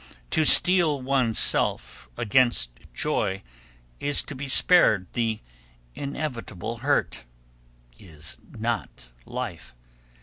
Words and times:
To 0.31 0.45
steel 0.45 0.99
one's 0.99 1.37
self 1.37 2.09
against 2.17 2.71
joy 2.91 3.43
to 3.99 4.33
be 4.35 4.47
spared 4.47 5.05
the 5.13 5.41
inevitable 5.93 6.77
hurt, 6.77 7.23
is 7.99 8.35
not 8.51 9.09
life. 9.27 9.75